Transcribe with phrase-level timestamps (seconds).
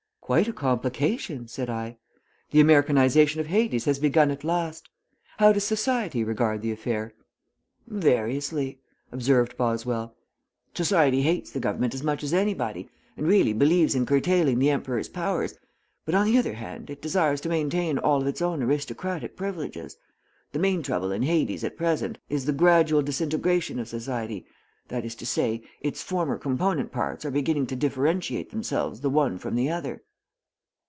[0.31, 1.97] "Quite a complication," said I.
[2.51, 4.87] "The Americanization of Hades has begun at last.
[5.39, 7.11] How does society regard the affair?"
[7.85, 8.79] "Variously,"
[9.11, 10.15] observed Boswell.
[10.73, 15.09] "Society hates the government as much as anybody, and really believes in curtailing the Emperor's
[15.09, 15.53] powers,
[16.05, 19.97] but, on the other hand, it desires to maintain all of its own aristocratic privileges.
[20.53, 24.45] The main trouble in Hades at present is the gradual disintegration of society;
[24.87, 29.37] that is to say, its former component parts are beginning to differentiate themselves the one
[29.37, 30.03] from the other."